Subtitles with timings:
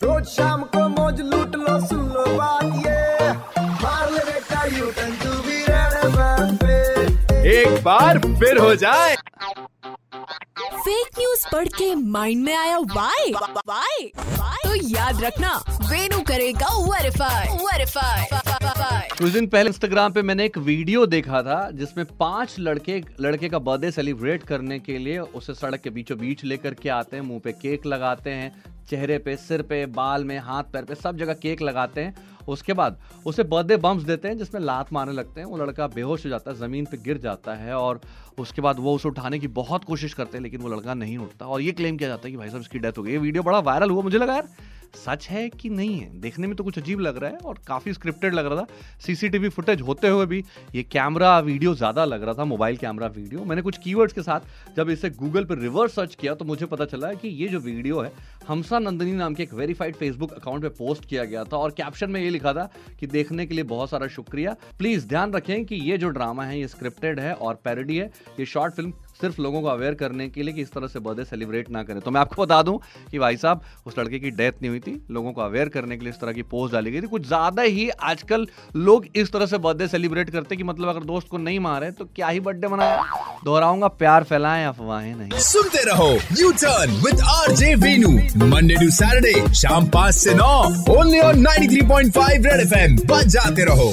[0.00, 3.30] रोज शाम को मौज लूट लो सुन लो बात ये।
[3.82, 9.16] मार ले बेटा यू टर्न तू भी रेड पे एक बार फिर हो जाए।
[10.76, 14.06] फेक न्यूज़ पढ़ के माइंड में आया वाई वाई
[14.64, 15.52] तो याद रखना
[15.90, 22.04] वेनु करेगा वेरीफाई वेरीफाई कुछ दिन पहले इंस्टाग्राम पे मैंने एक वीडियो देखा था जिसमें
[22.20, 26.74] पाँच लड़के लड़के का बर्थडे सेलिब्रेट करने के लिए उसे सड़क के बीचों बीच लेकर
[26.82, 28.52] के आते हैं मुँह पे केक लगाते हैं
[28.90, 32.72] चेहरे पे, सिर पे, बाल में, हाथ, पैर पे, सब जगह केक लगाते हैं। उसके
[32.72, 36.30] बाद उसे बर्थडे बम्स देते हैं, जिसमें लात मारने लगते हैं। वो लड़का बेहोश हो
[36.30, 38.00] जाता है, ज़मीन पे गिर जाता है और
[38.38, 41.46] उसके बाद वो उसे उठाने की बहुत कोशिश करते हैं, लेकिन वो लड़का नहीं उठता।
[41.46, 43.42] और ये क्लेम किया जाता है कि भाई साहब, इसकी डेथ हो गई। ये वीडियो
[43.42, 44.48] बड़ा वायरल हुआ, मुझे लगा यार,
[44.96, 46.08] सच है कि नहीं है?
[46.20, 48.66] देखने में तो कुछ अजीब लग रहा है और काफ़ी स्क्रिप्टेड लग रहा था।
[49.06, 50.42] सीसीटीवी फुटेज होते हुए भी
[50.74, 54.76] ये कैमरा वीडियो ज़्यादा लग रहा था मोबाइल कैमरा वीडियो मैंने कुछ कीवर्ड्स के साथ
[54.76, 57.58] जब इसे गूगल पर रिवर्स सर्च किया तो मुझे पता चला है कि ये जो
[57.60, 58.12] वीडियो है
[58.48, 62.10] हमसा नंदनी नाम के एक वेरीफाइड फेसबुक अकाउंट पे पोस्ट किया गया था और कैप्शन
[62.10, 62.64] में ये लिखा था
[63.00, 66.58] कि देखने के लिए बहुत सारा शुक्रिया। प्लीज़ ध्यान रखें कि ये जो ड्रामा है,
[66.60, 68.06] ये स्क्रिप्टेड है और पैरडी है।
[68.38, 71.24] ये शॉर्ट फ़िल्म सिर्फ़ लोगों को अवेयर करने के लिए कि इस तरह से बर्थडे
[71.24, 72.78] सेलिब्रेट ना करें। तो मैं आपको बता दूँ
[73.10, 76.04] कि भाई साहब, उस लड़के की डेथ नहीं हुई थी। लोगों को अवेयर करने के
[76.04, 79.46] लिए इस तरह की पोस्ट डाली गई थी। कुछ ज़्यादा ही आजकल लोग इस तरह
[79.46, 82.68] से बर्थडे सेलिब्रेट करते कि मतलब अगर दोस्त को नहीं मारे तो क्या ही बर्थडे
[82.68, 83.02] मनाया
[83.44, 88.10] दोहराऊँगा, प्यार फैलाएँ अफवाहें नहीं। सुनते रहो U turn with R J Venu
[88.46, 90.52] Monday to Saturday शाम पाँच ऐसी नौ
[90.94, 93.90] only on 93.5 red F M जाते रहो।